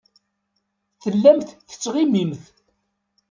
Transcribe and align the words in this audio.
Tellamt 1.01 1.49
tettɣimimt. 1.69 2.43